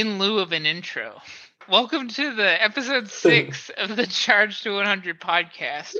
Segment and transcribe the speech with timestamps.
[0.00, 1.20] in lieu of an intro.
[1.68, 5.94] Welcome to the episode six of the Charge to 100 podcast.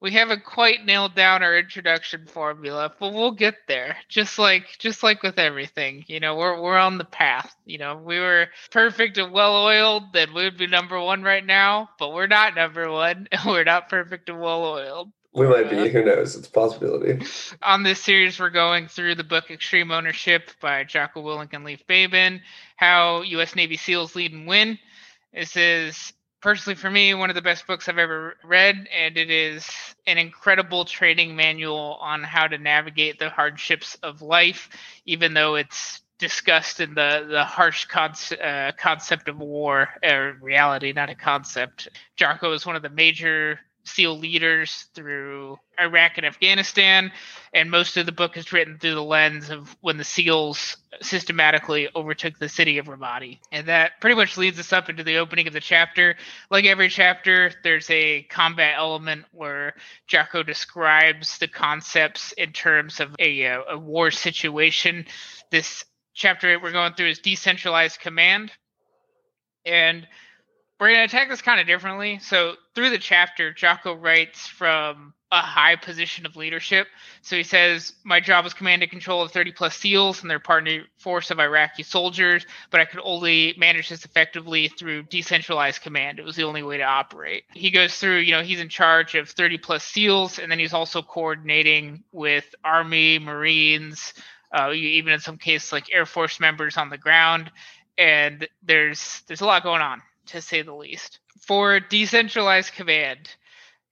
[0.00, 3.96] We haven't quite nailed down our introduction formula, but we'll get there.
[4.08, 7.54] Just like just like with everything, you know, we're we're on the path.
[7.64, 11.46] You know, we were perfect and well oiled, then we would be number one right
[11.46, 11.90] now.
[12.00, 13.28] But we're not number one.
[13.30, 15.12] and We're not perfect and well oiled.
[15.34, 15.76] We might be.
[15.76, 16.36] Uh, who knows?
[16.36, 17.24] It's a possibility.
[17.62, 21.84] On this series, we're going through the book Extreme Ownership by Jocko Willink and Leif
[21.88, 22.40] Babin,
[22.76, 23.54] how U.S.
[23.54, 24.78] Navy SEALs lead and win.
[25.32, 29.30] This is personally for me one of the best books I've ever read, and it
[29.30, 29.66] is
[30.06, 34.68] an incredible training manual on how to navigate the hardships of life,
[35.06, 41.10] even though it's discussed in the the harsh uh, concept of war or reality, not
[41.10, 41.88] a concept.
[42.16, 47.12] Jocko is one of the major SEAL leaders through Iraq and Afghanistan,
[47.52, 51.88] and most of the book is written through the lens of when the SEALs systematically
[51.94, 53.40] overtook the city of Ramadi.
[53.52, 56.16] And that pretty much leads us up into the opening of the chapter.
[56.50, 59.74] Like every chapter, there's a combat element where
[60.06, 65.06] Jocko describes the concepts in terms of a, uh, a war situation.
[65.50, 68.52] This chapter we're going through is decentralized command.
[69.66, 70.06] And
[70.80, 72.18] we're going to attack this kind of differently.
[72.20, 76.86] So through the chapter, Jocko writes from a high position of leadership.
[77.22, 80.38] So he says, My job was command and control of 30 plus SEALs and their
[80.38, 86.18] partner force of Iraqi soldiers, but I could only manage this effectively through decentralized command.
[86.18, 87.44] It was the only way to operate.
[87.52, 90.74] He goes through, you know, he's in charge of 30 plus SEALs, and then he's
[90.74, 94.14] also coordinating with Army, Marines,
[94.52, 97.50] uh, even in some cases like Air Force members on the ground.
[97.96, 101.20] And there's there's a lot going on to say the least.
[101.46, 103.30] For decentralized command,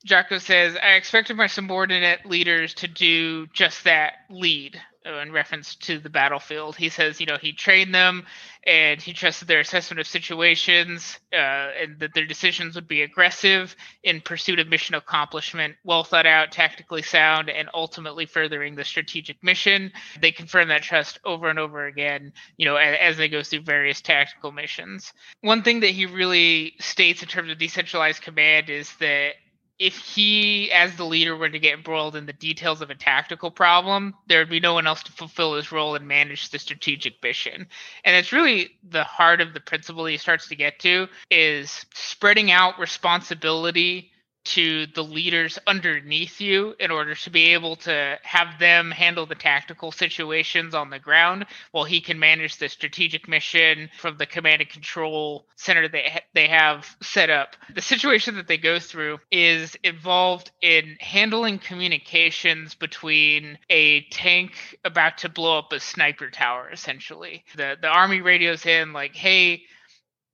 [0.05, 5.99] Jocko says, I expected my subordinate leaders to do just that lead in reference to
[5.99, 6.77] the battlefield.
[6.77, 8.25] He says, you know, he trained them
[8.65, 13.75] and he trusted their assessment of situations uh, and that their decisions would be aggressive
[14.05, 19.43] in pursuit of mission accomplishment, well thought out, tactically sound, and ultimately furthering the strategic
[19.43, 19.91] mission.
[20.21, 23.63] They confirm that trust over and over again, you know, as, as they go through
[23.63, 25.13] various tactical missions.
[25.41, 29.33] One thing that he really states in terms of decentralized command is that
[29.82, 33.50] if he, as the leader, were to get embroiled in the details of a tactical
[33.50, 37.20] problem, there would be no one else to fulfill his role and manage the strategic
[37.20, 37.66] mission.
[38.04, 42.53] And it's really the heart of the principle he starts to get to is spreading
[42.53, 44.12] out responsibility
[44.44, 49.34] to the leaders underneath you in order to be able to have them handle the
[49.34, 54.60] tactical situations on the ground while he can manage the strategic mission from the command
[54.60, 57.56] and control center they they have set up.
[57.75, 65.19] The situation that they go through is involved in handling communications between a tank about
[65.19, 67.44] to blow up a sniper tower essentially.
[67.56, 69.64] The the army radios in like, "Hey,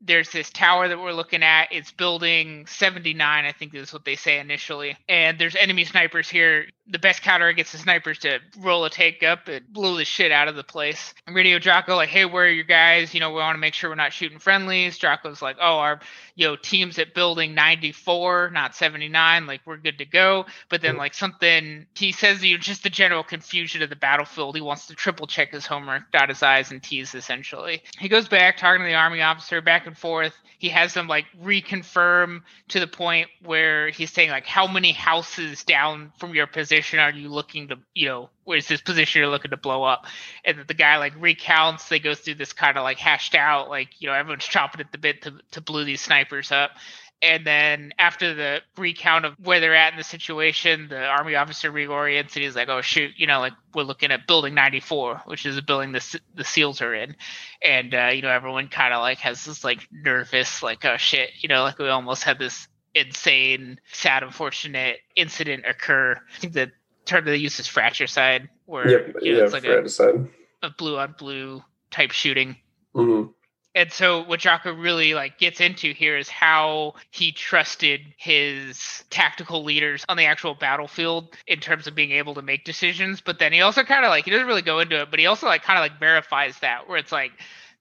[0.00, 1.68] there's this tower that we're looking at.
[1.72, 4.96] It's building 79, I think is what they say initially.
[5.08, 6.66] And there's enemy snipers here.
[6.90, 10.32] The best counter against the snipers to roll a take up and blow the shit
[10.32, 11.12] out of the place.
[11.26, 13.12] And Radio Jocko, like, hey, where are your guys?
[13.12, 14.96] You know, we want to make sure we're not shooting friendlies.
[14.96, 16.00] Jocko's like, oh, our
[16.34, 19.46] you know teams at building 94, not 79.
[19.46, 20.46] Like, we're good to go.
[20.70, 24.54] But then, like, something he says, you know, just the general confusion of the battlefield.
[24.54, 27.82] He wants to triple check his homework, dot his I's and T's essentially.
[27.98, 30.34] He goes back, talking to the army officer, back and forth.
[30.58, 35.64] He has them like reconfirm to the point where he's saying like, how many houses
[35.64, 39.50] down from your position are you looking to, you know, where's this position you're looking
[39.50, 40.06] to blow up?
[40.44, 41.88] And the guy like recounts.
[41.88, 44.92] They go through this kind of like hashed out, like you know, everyone's chopping at
[44.92, 46.72] the bit to to blow these snipers up.
[47.20, 51.72] And then after the recount of where they're at in the situation, the army officer
[51.72, 55.44] reorients and he's like, "Oh shoot, you know, like we're looking at Building 94, which
[55.44, 57.16] is a building the the SEALs are in."
[57.60, 61.30] And uh, you know, everyone kind of like has this like nervous, like, "Oh shit,"
[61.40, 66.12] you know, like we almost had this insane, sad, unfortunate incident occur.
[66.14, 66.70] I think the
[67.08, 70.28] term they use is fratricide, where Yep, you know, yeah, it's like a, fratricide.
[70.62, 72.56] a blue on blue type shooting
[72.94, 73.32] Mhm.
[73.74, 79.62] and so what Jocko really like gets into here is how he trusted his tactical
[79.64, 83.20] leaders on the actual battlefield in terms of being able to make decisions.
[83.20, 85.26] But then he also kind of like he doesn't really go into it, but he
[85.26, 87.32] also like kind of like verifies that where it's like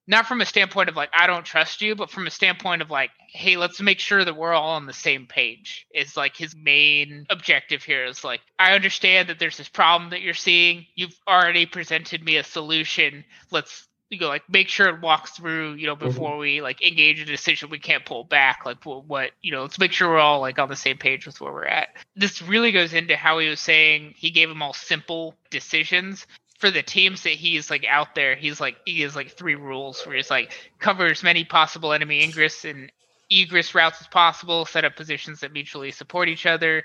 [0.07, 2.89] not from a standpoint of like I don't trust you, but from a standpoint of
[2.89, 5.85] like, hey, let's make sure that we're all on the same page.
[5.93, 10.21] Is like his main objective here is like I understand that there's this problem that
[10.21, 10.85] you're seeing.
[10.95, 13.25] You've already presented me a solution.
[13.51, 16.05] Let's you go like make sure it walks through you know mm-hmm.
[16.05, 19.63] before we like engage a decision we can't pull back like what, what you know
[19.63, 22.41] let's make sure we're all like on the same page with where we're at this
[22.41, 26.25] really goes into how he was saying he gave them all simple decisions
[26.57, 30.03] for the teams that he's like out there, he's like he has like three rules
[30.05, 32.91] where he's like cover as many possible enemy ingress and
[33.29, 36.83] egress routes as possible, set up positions that mutually support each other,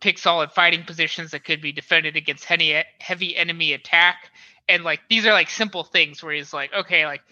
[0.00, 4.30] pick solid fighting positions that could be defended against heavy heavy enemy attack.
[4.68, 7.22] And like these are like simple things where he's like, okay, like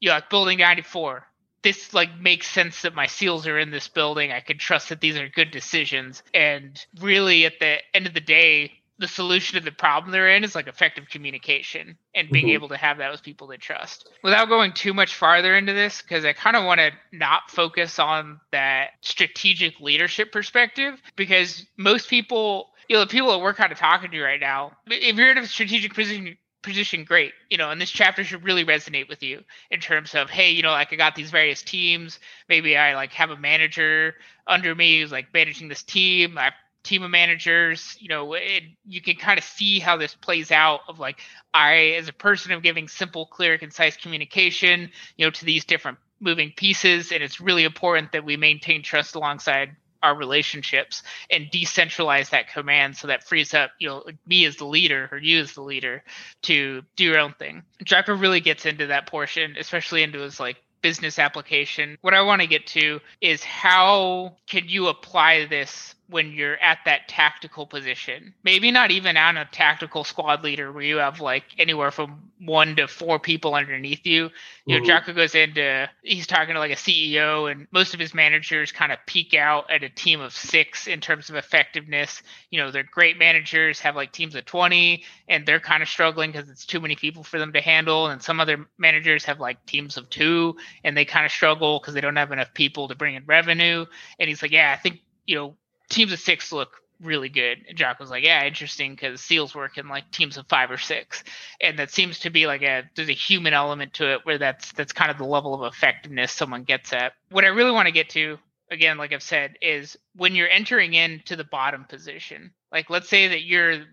[0.00, 1.26] you know, like building 94.
[1.62, 4.30] This like makes sense that my seals are in this building.
[4.30, 6.22] I can trust that these are good decisions.
[6.32, 10.44] And really at the end of the day, the solution to the problem they're in
[10.44, 12.54] is like effective communication and being mm-hmm.
[12.54, 14.08] able to have that with people they trust.
[14.22, 17.98] Without going too much farther into this, because I kind of want to not focus
[17.98, 23.72] on that strategic leadership perspective, because most people, you know, the people that we're kind
[23.72, 27.70] of talking to right now, if you're in a strategic position, position great you know
[27.70, 29.40] and this chapter should really resonate with you
[29.70, 32.18] in terms of hey you know like i got these various teams
[32.48, 34.14] maybe i like have a manager
[34.48, 36.50] under me who's like managing this team i
[36.86, 40.80] team of managers you know it, you can kind of see how this plays out
[40.88, 41.20] of like
[41.52, 45.98] i as a person am giving simple clear concise communication you know to these different
[46.20, 52.30] moving pieces and it's really important that we maintain trust alongside our relationships and decentralize
[52.30, 55.52] that command so that frees up you know me as the leader or you as
[55.54, 56.02] the leader
[56.42, 57.62] to do your own thing.
[57.84, 61.98] Jocko really gets into that portion especially into his like business application.
[62.02, 66.78] What i want to get to is how can you apply this when you're at
[66.84, 68.32] that tactical position.
[68.44, 72.76] Maybe not even on a tactical squad leader where you have like anywhere from one
[72.76, 74.30] to four people underneath you.
[74.66, 78.14] You know, Jocko goes into he's talking to like a CEO and most of his
[78.14, 82.22] managers kind of peak out at a team of six in terms of effectiveness.
[82.50, 86.30] You know, they're great managers, have like teams of 20, and they're kind of struggling
[86.30, 88.06] because it's too many people for them to handle.
[88.06, 91.94] And some other managers have like teams of two and they kind of struggle because
[91.94, 93.86] they don't have enough people to bring in revenue.
[94.18, 95.56] And he's like, Yeah, I think, you know,
[95.88, 97.58] teams of six look really good.
[97.68, 100.78] And Jock was like, yeah, interesting because SEALs work in like teams of five or
[100.78, 101.22] six,
[101.60, 104.72] and that seems to be like a there's a human element to it where that's
[104.72, 107.12] that's kind of the level of effectiveness someone gets at.
[107.30, 108.38] What I really want to get to
[108.70, 112.52] again, like I've said, is when you're entering into the bottom position.
[112.72, 113.84] Like let's say that you're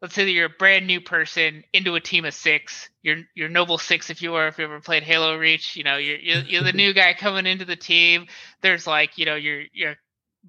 [0.00, 2.90] let's say that you're a brand new person into a team of six.
[3.02, 5.76] You're you're noble six if you are if you ever played Halo Reach.
[5.76, 8.26] You know you're you're, you're the new guy coming into the team.
[8.60, 9.96] There's like you know you're you're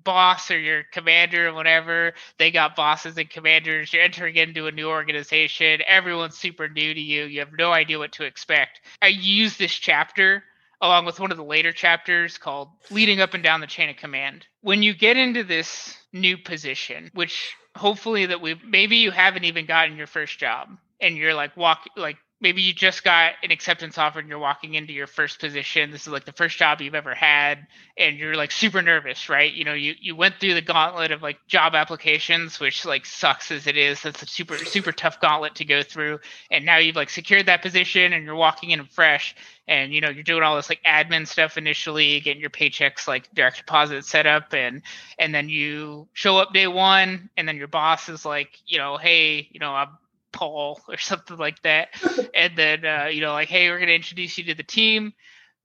[0.04, 4.72] boss or your commander or whatever they got bosses and commanders you're entering into a
[4.72, 8.82] new organization everyone's super new to you you have no idea what to expect.
[9.02, 10.44] I use this chapter
[10.82, 13.96] along with one of the later chapters called leading up and down the chain of
[13.96, 14.46] command.
[14.62, 19.66] When you get into this new position which hopefully that we maybe you haven't even
[19.66, 20.70] gotten your first job
[21.02, 24.74] and you're like walk like maybe you just got an acceptance offer and you're walking
[24.74, 25.92] into your first position.
[25.92, 27.66] This is like the first job you've ever had
[27.98, 29.52] and you're like super nervous right?
[29.52, 33.50] You know you, you went through the gauntlet of like job applications which like sucks
[33.50, 34.02] as it is.
[34.02, 36.20] That's a super super tough gauntlet to go through.
[36.52, 39.36] And now you've like secured that position and you're walking in fresh.
[39.66, 43.34] And you know you're doing all this like admin stuff initially getting your paychecks like
[43.34, 44.82] direct deposit set up and
[45.18, 48.98] and then you show up day one and then your boss is like you know
[48.98, 49.88] hey you know i'm
[50.34, 51.90] Paul or something like that.
[52.36, 55.14] and then, uh, you know, like, hey, we're going to introduce you to the team.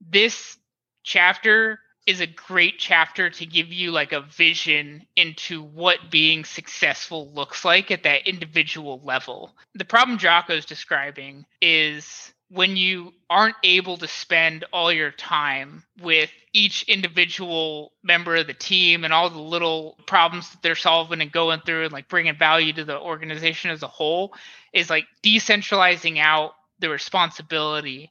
[0.01, 0.57] This
[1.03, 7.31] chapter is a great chapter to give you like a vision into what being successful
[7.35, 9.55] looks like at that individual level.
[9.75, 16.31] The problem Jocko's describing is when you aren't able to spend all your time with
[16.53, 21.31] each individual member of the team and all the little problems that they're solving and
[21.31, 24.33] going through and like bringing value to the organization as a whole
[24.73, 28.11] is like decentralizing out the responsibility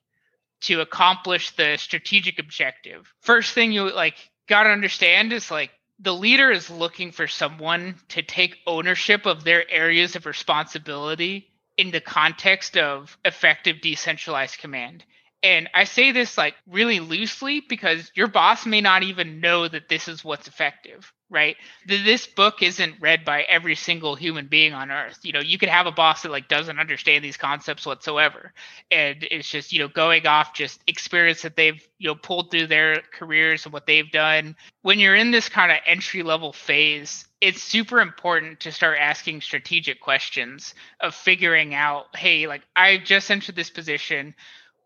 [0.61, 3.11] to accomplish the strategic objective.
[3.21, 4.15] First thing you like
[4.47, 9.43] got to understand is like the leader is looking for someone to take ownership of
[9.43, 15.03] their areas of responsibility in the context of effective decentralized command.
[15.43, 19.87] And I say this like really loosely because your boss may not even know that
[19.87, 21.57] this is what's effective, right?
[21.85, 25.19] This book isn't read by every single human being on earth.
[25.23, 28.53] You know, you could have a boss that like doesn't understand these concepts whatsoever.
[28.91, 32.67] And it's just, you know, going off just experience that they've, you know, pulled through
[32.67, 34.55] their careers and what they've done.
[34.83, 39.41] When you're in this kind of entry level phase, it's super important to start asking
[39.41, 44.33] strategic questions of figuring out, hey, like I just entered this position.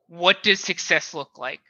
[0.08, 1.62] What does success look like?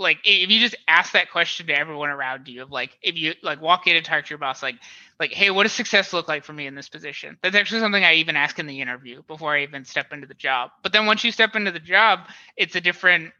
[0.00, 3.34] Like if you just ask that question to everyone around you of like if you
[3.42, 4.76] like walk in and talk to your boss like
[5.20, 8.02] like hey what does success look like for me in this position that's actually something
[8.02, 11.04] i even ask in the interview before i even step into the job but then
[11.04, 12.20] once you step into the job
[12.56, 13.32] it's a different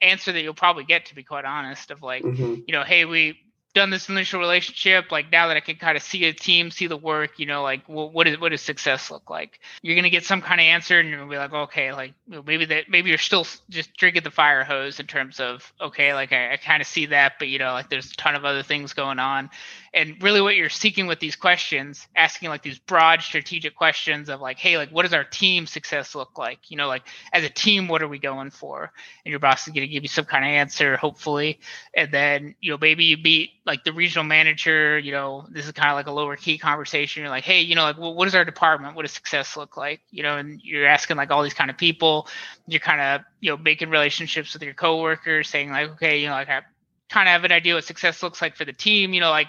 [0.00, 2.54] answer that you'll probably get to be quite honest of like mm-hmm.
[2.66, 3.38] you know hey we
[3.76, 6.86] done this initial relationship like now that i can kind of see a team see
[6.86, 9.60] the work you know like well, what is what does success look like?
[9.82, 12.64] You're gonna get some kind of answer and you're gonna be like okay like maybe
[12.64, 16.54] that maybe you're still just drinking the fire hose in terms of okay like i,
[16.54, 18.94] I kind of see that but you know like there's a ton of other things
[18.94, 19.50] going on
[19.96, 24.42] and really what you're seeking with these questions asking like these broad strategic questions of
[24.42, 26.70] like hey like what does our team success look like?
[26.70, 28.92] You know like as a team what are we going for?
[29.24, 31.58] And your boss is going to give you some kind of answer hopefully.
[31.94, 35.72] And then you know maybe you meet like the regional manager you know this is
[35.72, 37.22] kind of like a lower key conversation.
[37.22, 39.78] You're like hey you know like well, what is our department what does success look
[39.78, 40.02] like?
[40.10, 42.28] You know and you're asking like all these kind of people.
[42.66, 46.34] You're kind of you know making relationships with your coworkers saying like okay you know
[46.34, 46.60] like i
[47.08, 49.14] kind of have an idea what success looks like for the team.
[49.14, 49.46] You know like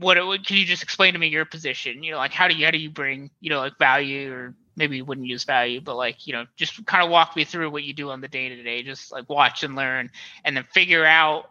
[0.00, 2.02] what it can you just explain to me your position?
[2.02, 4.54] You know like how do you how do you bring you know like value or
[4.76, 7.70] maybe you wouldn't use value but like you know just kind of walk me through
[7.70, 10.10] what you do on the day to day just like watch and learn
[10.44, 11.50] and then figure out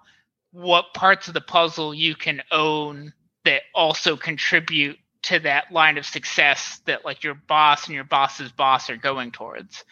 [0.52, 3.14] what parts of the puzzle you can own
[3.46, 8.52] that also contribute to that line of success that like your boss and your boss's
[8.52, 9.84] boss are going towards.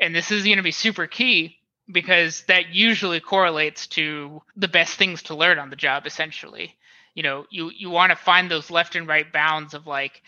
[0.00, 1.56] And this is going to be super key
[1.90, 6.76] because that usually correlates to the best things to learn on the job essentially
[7.14, 10.22] you know you you want to find those left and right bounds of like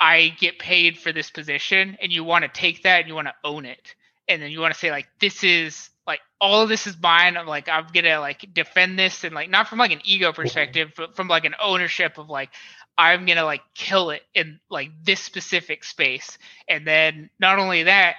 [0.00, 3.28] i get paid for this position and you want to take that and you want
[3.28, 3.94] to own it.
[4.28, 7.36] And then you want to say like this is like all of this is mine.
[7.36, 10.92] I'm like i'm gonna like defend this and like not from like an ego perspective
[10.96, 12.50] but from like an ownership of like
[12.98, 16.38] i'm gonna like kill it in like this specific space.
[16.68, 18.16] And then not only that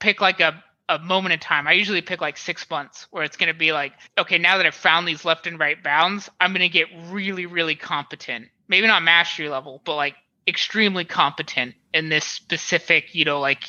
[0.00, 1.66] pick like a a moment in time.
[1.66, 4.66] I usually pick like six months where it's going to be like, okay, now that
[4.66, 8.48] I've found these left and right bounds, I'm going to get really, really competent.
[8.68, 10.14] Maybe not mastery level, but like
[10.46, 13.64] extremely competent in this specific, you know, like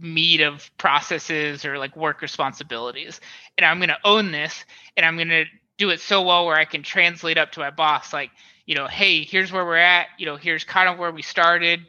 [0.00, 3.20] meat of processes or like work responsibilities.
[3.56, 4.64] And I'm going to own this
[4.96, 5.44] and I'm going to
[5.78, 8.30] do it so well where I can translate up to my boss, like,
[8.64, 10.08] you know, hey, here's where we're at.
[10.18, 11.80] You know, here's kind of where we started.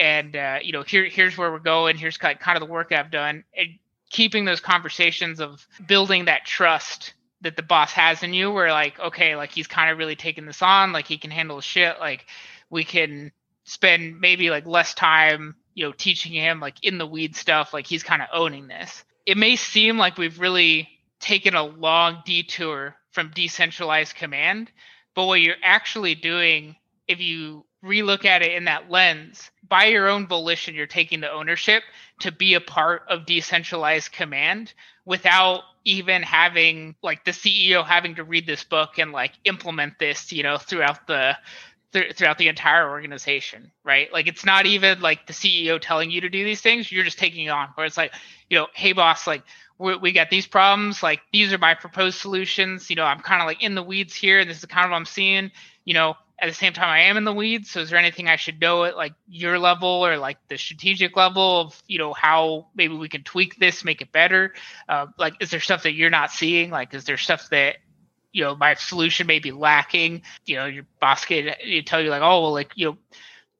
[0.00, 1.96] And, uh, you know, here, here's where we're going.
[1.96, 3.44] Here's kind of the work I've done.
[3.56, 3.78] And
[4.14, 8.96] keeping those conversations of building that trust that the boss has in you where like
[9.00, 12.24] okay like he's kind of really taking this on like he can handle shit like
[12.70, 13.32] we can
[13.64, 17.88] spend maybe like less time you know teaching him like in the weed stuff like
[17.88, 19.02] he's kind of owning this.
[19.26, 24.70] It may seem like we've really taken a long detour from decentralized command
[25.16, 26.76] but what you're actually doing
[27.08, 29.50] if you relook at it in that lens.
[29.68, 31.82] By your own volition you're taking the ownership
[32.20, 34.72] to be a part of decentralized command
[35.04, 40.32] without even having like the CEO having to read this book and like implement this,
[40.32, 41.36] you know, throughout the
[41.92, 44.12] th- throughout the entire organization, right?
[44.12, 47.18] Like it's not even like the CEO telling you to do these things, you're just
[47.18, 47.68] taking it on.
[47.74, 48.12] Where it's like,
[48.48, 49.42] you know, hey boss, like
[49.78, 53.42] we, we got these problems, like these are my proposed solutions, you know, I'm kind
[53.42, 55.50] of like in the weeds here and this is kind of what I'm seeing,
[55.84, 57.70] you know, at the same time I am in the weeds.
[57.70, 61.16] So is there anything I should know at like your level or like the strategic
[61.16, 64.54] level of you know how maybe we can tweak this, make it better?
[64.88, 66.70] Uh, like is there stuff that you're not seeing?
[66.70, 67.76] Like is there stuff that
[68.32, 70.22] you know my solution may be lacking?
[70.44, 72.98] You know your boss could tell you like oh well like you know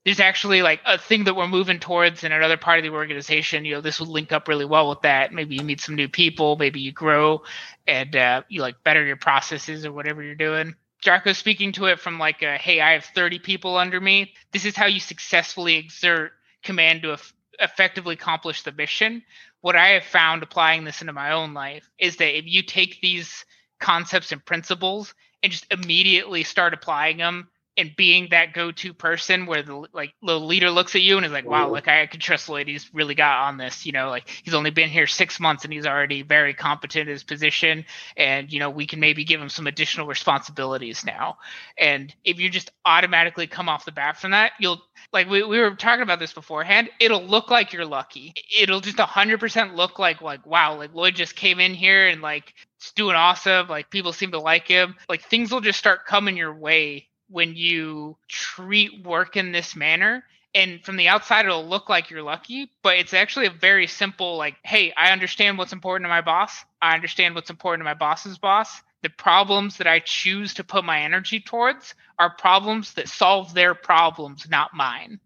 [0.04, 3.64] there's actually like a thing that we're moving towards in another part of the organization.
[3.64, 5.33] You know, this would link up really well with that.
[5.33, 7.43] Maybe you meet some new people, maybe you grow
[7.87, 10.75] and uh, you like better your processes or whatever you're doing.
[11.05, 14.33] Jocko speaking to it from like a, hey, I have 30 people under me.
[14.53, 16.33] This is how you successfully exert
[16.63, 17.19] command to
[17.61, 19.23] effectively accomplish the mission.
[19.61, 23.01] What I have found applying this into my own life is that if you take
[23.03, 23.45] these
[23.81, 29.62] concepts and principles and just immediately start applying them and being that go-to person where
[29.62, 32.49] the like the leader looks at you and is like, wow, like I can trust
[32.49, 32.69] Lloyd.
[32.69, 33.85] He's really got on this.
[33.85, 37.12] You know, like he's only been here six months and he's already very competent in
[37.12, 37.85] his position.
[38.16, 41.38] And you know, we can maybe give him some additional responsibilities now.
[41.76, 45.59] And if you just automatically come off the bat from that, you'll like we, we
[45.59, 46.90] were talking about this beforehand.
[47.00, 48.35] It'll look like you're lucky.
[48.57, 52.23] It'll just hundred percent look like like wow, like Lloyd just came in here and
[52.23, 53.66] like it's doing awesome.
[53.69, 54.95] Like people seem to like him.
[55.09, 60.23] Like things will just start coming your way when you treat work in this manner
[60.55, 64.37] and from the outside it'll look like you're lucky but it's actually a very simple
[64.37, 66.64] like hey i understand what's important to my boss.
[66.81, 68.81] I understand what's important to my boss's boss.
[69.03, 73.75] The problems that i choose to put my energy towards are problems that solve their
[73.75, 75.19] problems not mine.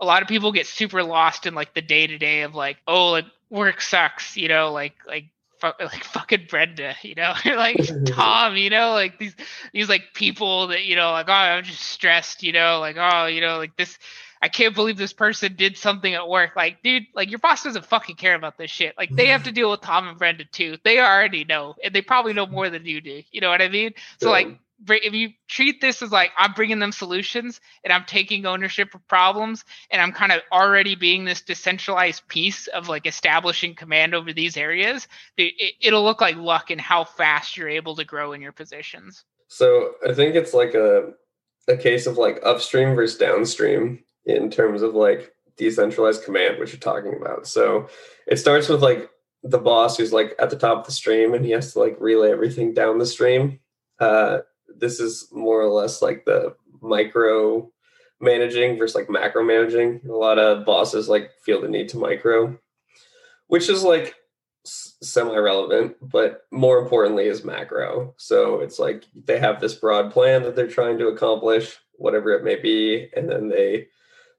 [0.00, 2.78] A lot of people get super lost in like the day to day of like
[2.86, 5.26] oh like work sucks you know like like
[5.62, 7.76] like fucking Brenda, you know, like
[8.06, 9.34] Tom, you know, like these
[9.72, 13.26] these like people that you know, like oh, I'm just stressed, you know, like oh,
[13.26, 13.98] you know, like this.
[14.42, 16.56] I can't believe this person did something at work.
[16.56, 18.96] Like, dude, like your boss doesn't fucking care about this shit.
[18.96, 20.78] Like, they have to deal with Tom and Brenda too.
[20.82, 23.22] They already know, and they probably know more than you do.
[23.32, 23.92] You know what I mean?
[24.18, 24.58] So, like,
[24.88, 29.06] if you treat this as like I'm bringing them solutions and I'm taking ownership of
[29.08, 34.32] problems and I'm kind of already being this decentralized piece of like establishing command over
[34.32, 38.40] these areas, it, it'll look like luck in how fast you're able to grow in
[38.40, 39.24] your positions.
[39.48, 41.12] So I think it's like a
[41.68, 46.80] a case of like upstream versus downstream in terms of like decentralized command, which you're
[46.80, 47.46] talking about.
[47.46, 47.88] So
[48.26, 49.10] it starts with like
[49.42, 51.96] the boss who's like at the top of the stream and he has to like
[52.00, 53.60] relay everything down the stream.
[53.98, 54.38] Uh,
[54.76, 57.70] this is more or less like the micro
[58.20, 60.00] managing versus like macro managing.
[60.08, 62.58] A lot of bosses like feel the need to micro,
[63.48, 64.14] which is like
[64.64, 68.14] semi relevant, but more importantly is macro.
[68.18, 72.44] So it's like they have this broad plan that they're trying to accomplish, whatever it
[72.44, 73.86] may be, and then they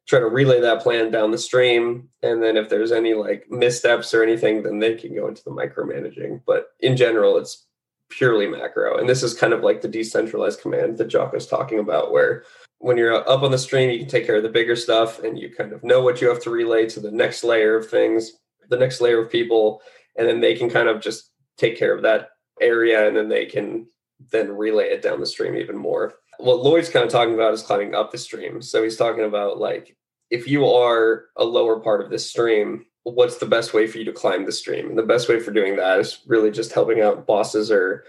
[0.08, 2.10] try to relay that plan down the stream.
[2.22, 5.52] And then if there's any like missteps or anything, then they can go into the
[5.52, 6.42] micromanaging.
[6.46, 7.66] But in general, it's
[8.12, 8.98] purely macro.
[8.98, 12.44] And this is kind of like the decentralized command that Jock was talking about, where
[12.80, 15.40] when you're up on the stream, you can take care of the bigger stuff and
[15.40, 18.34] you kind of know what you have to relay to the next layer of things,
[18.70, 19.82] the next layer of people,
[20.18, 23.46] and then they can kind of just take care of that area and then they
[23.46, 23.88] can
[24.32, 26.14] then relay it down the stream even more.
[26.38, 28.62] What Lloyd's kind of talking about is climbing up the stream.
[28.62, 29.96] So he's talking about like
[30.30, 34.06] if you are a lower part of this stream, what's the best way for you
[34.06, 34.90] to climb the stream?
[34.90, 38.04] And the best way for doing that is really just helping out bosses or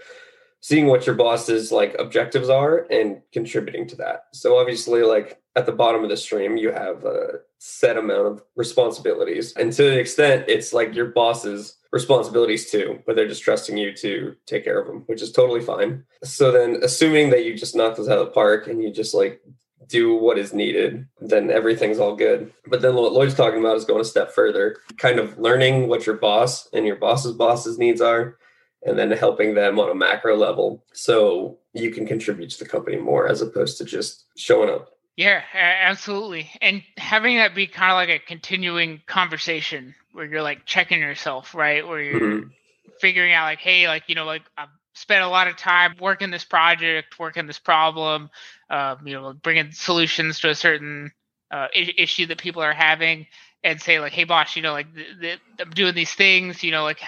[0.61, 4.25] seeing what your boss's like objectives are and contributing to that.
[4.33, 8.43] So obviously like at the bottom of the stream you have a set amount of
[8.55, 9.53] responsibilities.
[9.53, 13.93] And to the extent it's like your boss's responsibilities too, but they're just trusting you
[13.97, 16.05] to take care of them, which is totally fine.
[16.23, 19.13] So then assuming that you just knock those out of the park and you just
[19.13, 19.41] like
[19.87, 22.51] do what is needed, then everything's all good.
[22.67, 26.05] But then what Lloyd's talking about is going a step further, kind of learning what
[26.05, 28.37] your boss and your boss's boss's needs are,
[28.85, 32.97] and then helping them on a macro level so you can contribute to the company
[32.97, 34.89] more as opposed to just showing up.
[35.15, 36.49] Yeah, absolutely.
[36.61, 41.53] And having that be kind of like a continuing conversation where you're like checking yourself,
[41.53, 41.87] right?
[41.87, 42.49] Where you're mm-hmm.
[42.99, 46.31] figuring out like, hey, like, you know, like I've spent a lot of time working
[46.31, 48.29] this project, working this problem,
[48.69, 51.11] um, you know, bringing solutions to a certain
[51.51, 53.27] uh, issue that people are having,
[53.63, 56.71] and say like, hey, boss, you know, like th- th- I'm doing these things, you
[56.71, 56.99] know, like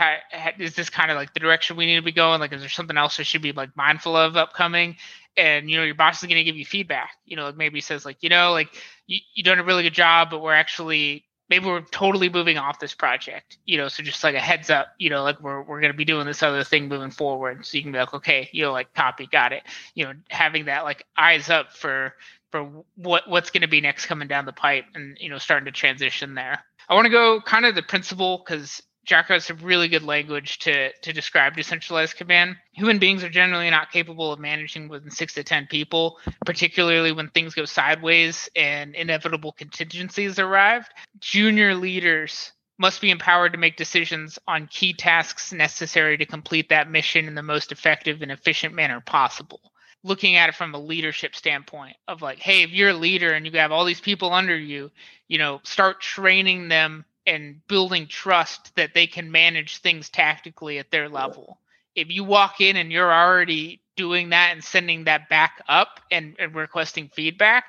[0.58, 2.40] is this kind of like the direction we need to be going?
[2.40, 4.96] Like, is there something else I should be like mindful of upcoming?
[5.38, 7.12] And you know, your boss is going to give you feedback.
[7.26, 8.70] You know, like maybe says like, you know, like
[9.06, 12.80] you you done a really good job, but we're actually maybe we're totally moving off
[12.80, 15.82] this project, you know, so just like a heads up, you know, like we're we're
[15.82, 17.66] gonna be doing this other thing moving forward.
[17.66, 19.64] So you can be like, okay, you know, like copy, got it.
[19.94, 22.14] You know, having that like eyes up for
[22.52, 22.64] for
[22.96, 26.36] what what's gonna be next coming down the pipe and you know, starting to transition
[26.36, 26.64] there.
[26.88, 30.60] I want to go kind of the principle because Jocko has some really good language
[30.60, 32.58] to to describe decentralized command.
[32.74, 37.12] Human beings are generally not capable of managing more than six to ten people, particularly
[37.12, 40.90] when things go sideways and inevitable contingencies arrive.
[41.20, 46.90] Junior leaders must be empowered to make decisions on key tasks necessary to complete that
[46.90, 49.62] mission in the most effective and efficient manner possible.
[50.04, 53.46] Looking at it from a leadership standpoint of like, hey, if you're a leader and
[53.46, 54.92] you have all these people under you,
[55.28, 60.92] you know, start training them and building trust that they can manage things tactically at
[60.92, 61.60] their level.
[61.96, 66.36] If you walk in and you're already doing that and sending that back up and,
[66.40, 67.66] and requesting feedback,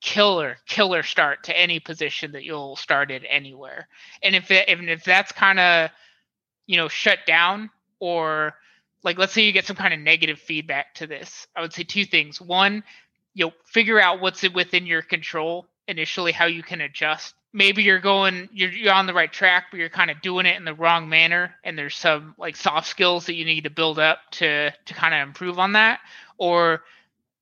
[0.00, 3.86] killer killer start to any position that you'll start at anywhere.
[4.22, 5.90] And if it, if, if that's kind of
[6.66, 8.54] you know shut down or
[9.02, 11.84] like let's say you get some kind of negative feedback to this, I would say
[11.84, 12.40] two things.
[12.40, 12.82] One,
[13.34, 17.34] you know, figure out what's within your control initially, how you can adjust.
[17.52, 20.56] Maybe you're going you're, you're on the right track but you're kind of doing it
[20.56, 23.98] in the wrong manner and there's some like soft skills that you need to build
[23.98, 26.00] up to to kind of improve on that.
[26.38, 26.82] Or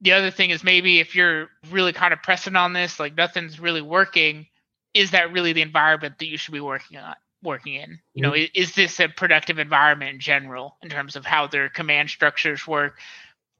[0.01, 3.61] the other thing is maybe if you're really kind of pressing on this like nothing's
[3.61, 4.47] really working
[4.95, 7.99] is that really the environment that you should be working on working in?
[8.15, 8.51] You know mm-hmm.
[8.55, 12.67] is, is this a productive environment in general in terms of how their command structures
[12.67, 12.99] work?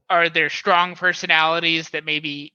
[0.09, 2.55] Are there strong personalities that maybe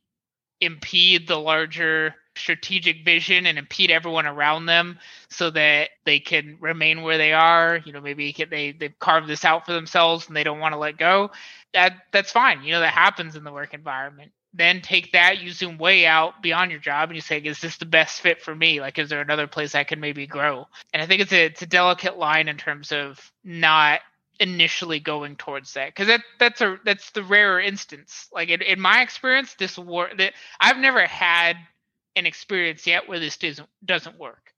[0.60, 7.02] impede the larger strategic vision and impede everyone around them so that they can remain
[7.02, 7.80] where they are.
[7.86, 10.80] You know maybe they they've carved this out for themselves and they don't want to
[10.80, 11.32] let go.
[11.74, 12.64] That that's fine.
[12.64, 14.32] You know that happens in the work environment.
[14.56, 17.78] Then take that you zoom way out beyond your job and you say is this
[17.78, 18.82] the best fit for me?
[18.82, 20.68] Like is there another place i can maybe grow?
[20.94, 24.02] And i think it's a it's a delicate line in terms of not
[24.40, 28.28] initially going towards that because that that's a that's the rarer instance.
[28.34, 31.56] Like in, in my experience this war that i've never had
[32.16, 34.54] an experience yet where this doesn't doesn't work.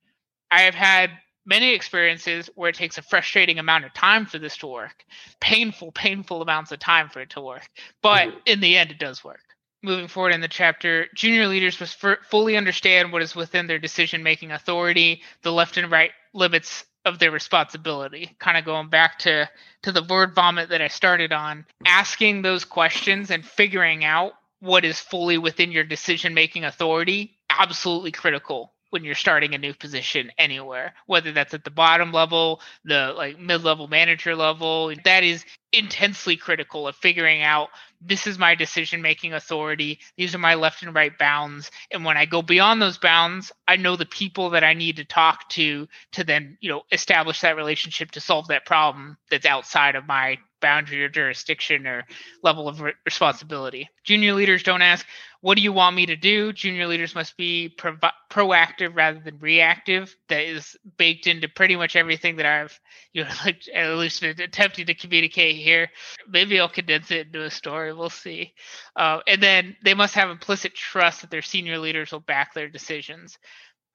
[0.51, 1.11] I have had
[1.45, 5.05] many experiences where it takes a frustrating amount of time for this to work,
[5.39, 7.67] painful, painful amounts of time for it to work.
[8.01, 8.37] But mm-hmm.
[8.45, 9.41] in the end, it does work.
[9.83, 13.77] Moving forward in the chapter, junior leaders must f- fully understand what is within their
[13.77, 18.35] decision making authority, the left and right limits of their responsibility.
[18.39, 19.47] Kind of going back to,
[19.83, 24.83] to the word vomit that I started on, asking those questions and figuring out what
[24.83, 30.31] is fully within your decision making authority, absolutely critical when you're starting a new position
[30.37, 34.93] anywhere, whether that's at the bottom level, the like mid-level manager level.
[35.03, 39.99] That is intensely critical of figuring out this is my decision making authority.
[40.15, 41.71] These are my left and right bounds.
[41.91, 45.05] And when I go beyond those bounds, I know the people that I need to
[45.05, 49.95] talk to to then, you know, establish that relationship to solve that problem that's outside
[49.95, 52.03] of my boundary or jurisdiction or
[52.41, 53.87] level of re- responsibility.
[54.03, 55.05] Junior leaders don't ask,
[55.41, 56.51] what do you want me to do?
[56.51, 57.97] Junior leaders must be pro-
[58.31, 60.15] proactive rather than reactive.
[60.27, 62.79] That is baked into pretty much everything that I've,
[63.13, 65.91] you know, like, at least attempting to communicate here.
[66.27, 67.93] Maybe I'll condense it into a story.
[67.93, 68.55] We'll see.
[68.95, 72.69] Uh, and then they must have implicit trust that their senior leaders will back their
[72.69, 73.37] decisions.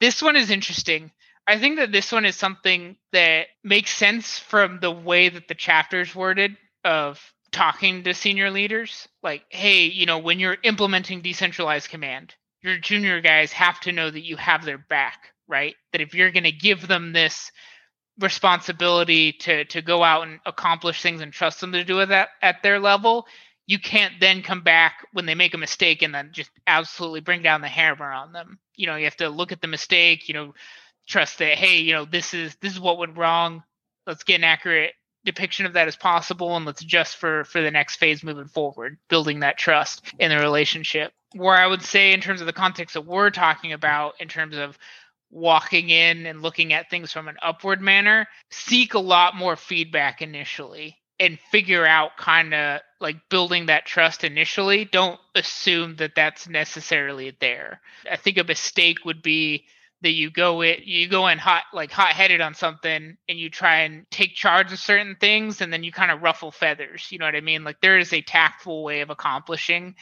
[0.00, 1.10] This one is interesting.
[1.50, 5.56] I think that this one is something that makes sense from the way that the
[5.56, 9.08] chapter's worded of talking to senior leaders.
[9.22, 14.08] Like hey you know when you're implementing decentralized command your junior guys have to know
[14.10, 15.74] that you have their back right?
[15.90, 17.50] That if you're going to give them this
[18.20, 22.28] responsibility to to go out and accomplish things and trust them to do it at,
[22.42, 23.26] at their level
[23.66, 27.42] you can't then come back when they make a mistake and then just absolutely bring
[27.42, 28.58] down the hammer on them.
[28.76, 30.54] You know you have to look at the mistake you know
[31.10, 33.62] trust that hey you know this is this is what went wrong.
[34.06, 34.94] Let's get an accurate
[35.24, 38.96] depiction of that as possible and let's adjust for for the next phase moving forward
[39.08, 41.12] building that trust in the relationship.
[41.34, 44.56] Where i would say in terms of the context that we're talking about in terms
[44.56, 44.78] of
[45.30, 50.22] walking in and looking at things from an upward manner seek a lot more feedback
[50.22, 54.86] initially and figure out kind of like building that trust initially.
[54.86, 57.80] Don't assume that that's necessarily there.
[58.10, 59.66] I think a mistake would be
[60.02, 63.50] that you go it you go in hot like hot headed on something and you
[63.50, 67.18] try and take charge of certain things and then you kind of ruffle feathers you
[67.18, 69.94] know what i mean like there is a tactful way of accomplishing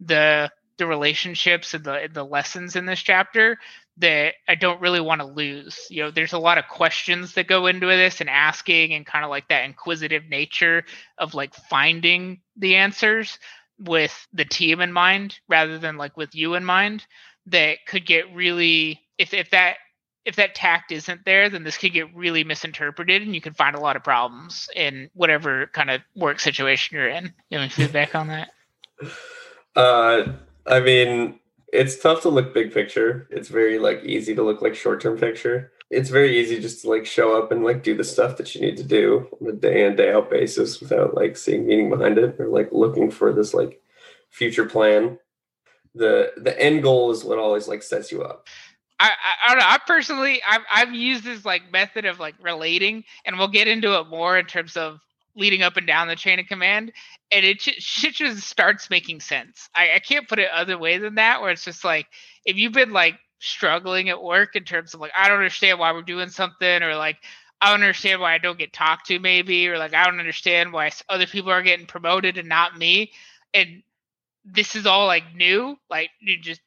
[0.00, 3.58] the the relationships and the the lessons in this chapter
[3.98, 5.86] that I don't really want to lose.
[5.88, 9.24] You know, there's a lot of questions that go into this and asking and kind
[9.24, 10.84] of like that inquisitive nature
[11.16, 13.38] of like finding the answers
[13.78, 17.06] with the team in mind rather than like with you in mind
[17.46, 19.76] that could get really if if that
[20.26, 23.76] if that tact isn't there, then this could get really misinterpreted, and you can find
[23.76, 27.32] a lot of problems in whatever kind of work situation you're in.
[27.48, 28.50] You have any feedback on that?
[29.76, 30.32] Uh,
[30.66, 31.38] I mean,
[31.72, 33.28] it's tough to look big picture.
[33.30, 35.72] It's very like easy to look like short term picture.
[35.90, 38.60] It's very easy just to like show up and like do the stuff that you
[38.60, 42.18] need to do on a day in day out basis without like seeing meaning behind
[42.18, 43.80] it or like looking for this like
[44.30, 45.18] future plan.
[45.96, 48.46] The the end goal is what always like sets you up.
[48.98, 49.66] I, I, I don't know.
[49.68, 53.98] I personally, I've, I've used this like method of like relating, and we'll get into
[53.98, 55.00] it more in terms of
[55.34, 56.92] leading up and down the chain of command,
[57.30, 59.68] and it shit just starts making sense.
[59.74, 62.06] I, I can't put it other way than that, where it's just like
[62.44, 65.92] if you've been like struggling at work in terms of like I don't understand why
[65.92, 67.18] we're doing something, or like
[67.60, 70.72] I don't understand why I don't get talked to, maybe, or like I don't understand
[70.72, 73.12] why other people are getting promoted and not me,
[73.52, 73.82] and
[74.46, 75.76] this is all like new.
[75.90, 76.60] Like you just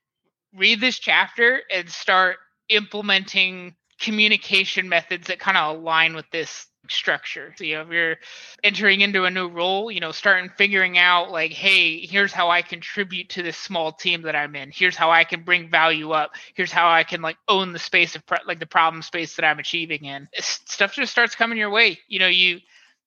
[0.54, 2.38] read this chapter and start
[2.70, 7.54] implementing communication methods that kind of align with this structure.
[7.58, 8.16] So, you know, if you're
[8.64, 12.62] entering into a new role, you know, starting figuring out like, hey, here's how I
[12.62, 14.72] contribute to this small team that I'm in.
[14.74, 16.32] Here's how I can bring value up.
[16.56, 19.60] Here's how I can like own the space of like the problem space that I'm
[19.60, 20.28] achieving in.
[20.40, 22.00] Stuff just starts coming your way.
[22.08, 22.60] You know, you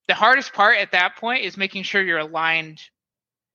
[0.09, 2.81] the hardest part at that point is making sure you're aligned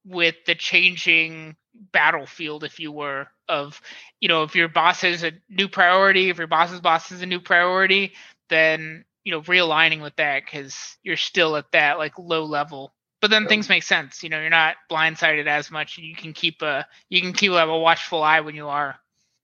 [0.08, 1.56] with the changing
[1.92, 3.80] battlefield, if you were, of
[4.20, 7.26] you know, if your boss has a new priority, if your boss's boss is a
[7.26, 8.14] new priority,
[8.50, 12.94] then you know, realigning with that because you're still at that like low level.
[13.20, 14.24] But then things make sense.
[14.24, 15.98] You know, you're not blindsided as much.
[15.98, 18.96] You can keep a you can keep have a watchful eye when you are.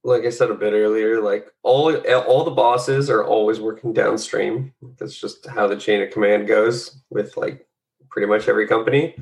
[0.06, 4.74] Like I said a bit earlier, like all all the bosses are always working downstream.
[4.98, 7.68] That's just how the chain of command goes with like
[8.10, 9.16] pretty much every company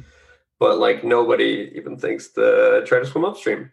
[0.61, 3.71] but like nobody even thinks to try to swim upstream.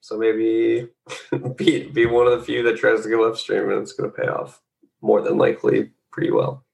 [0.00, 0.88] So maybe
[1.56, 4.16] be be one of the few that tries to go upstream, and it's going to
[4.16, 4.60] pay off
[5.00, 6.64] more than likely pretty well.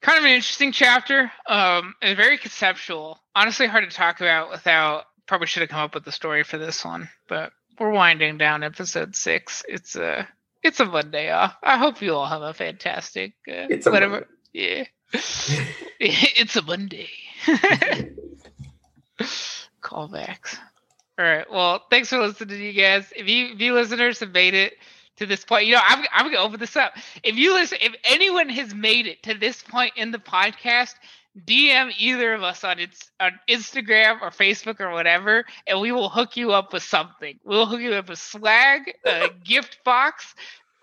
[0.00, 1.30] Kind of an interesting chapter.
[1.48, 3.18] Um, and very conceptual.
[3.34, 5.06] Honestly, hard to talk about without.
[5.26, 8.62] Probably should have come up with the story for this one, but we're winding down
[8.62, 9.64] episode six.
[9.68, 10.24] It's uh
[10.62, 11.56] It's a Monday off.
[11.64, 14.12] I hope you all have a fantastic uh, It's a whatever.
[14.12, 14.28] Monday.
[14.52, 14.84] Yeah.
[16.00, 17.10] it's a Monday.
[19.82, 20.58] Callbacks.
[21.18, 21.50] All right.
[21.50, 23.12] Well, thanks for listening to you guys.
[23.16, 24.74] If you if you listeners have made it
[25.16, 26.92] to this point, you know I'm I'm gonna open this up.
[27.24, 30.94] If you listen, if anyone has made it to this point in the podcast,
[31.46, 36.08] DM either of us on its on Instagram or Facebook or whatever, and we will
[36.08, 37.38] hook you up with something.
[37.44, 40.34] We'll hook you up with swag, a gift box.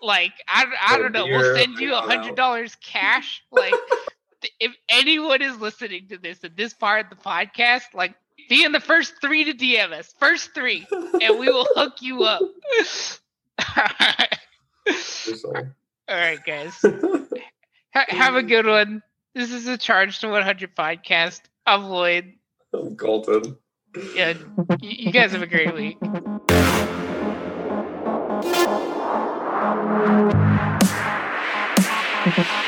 [0.02, 1.24] Like I, I don't know.
[1.24, 3.42] We'll send you a hundred dollars cash.
[3.50, 3.74] Like
[4.60, 8.14] if anyone is listening to this at this part of the podcast, like
[8.48, 12.24] be in the first three to DM us, first three, and we will hook you
[12.24, 12.40] up.
[14.86, 15.52] Seriously.
[16.08, 16.80] All right, guys.
[17.94, 19.02] Ha- have a good one.
[19.34, 21.40] This is a Charge to 100 podcast.
[21.66, 22.34] I'm Lloyd.
[22.72, 23.56] I'm Colton.
[24.14, 24.34] Yeah,
[24.80, 25.98] you guys have a great week.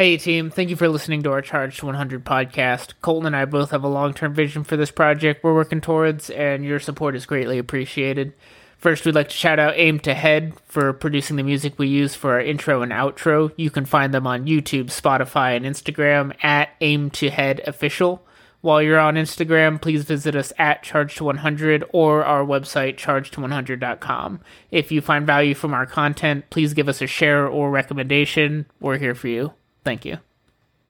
[0.00, 2.94] Hey team, thank you for listening to our Charge to 100 podcast.
[3.02, 6.64] Colton and I both have a long-term vision for this project we're working towards, and
[6.64, 8.32] your support is greatly appreciated.
[8.78, 12.14] First, we'd like to shout out Aim to Head for producing the music we use
[12.14, 13.52] for our intro and outro.
[13.56, 18.26] You can find them on YouTube, Spotify, and Instagram at Aim to Head Official.
[18.62, 23.32] While you're on Instagram, please visit us at Charge to 100 or our website, charge
[23.32, 24.40] to100.com.
[24.70, 28.64] If you find value from our content, please give us a share or recommendation.
[28.80, 29.52] We're here for you.
[29.84, 30.18] Thank you.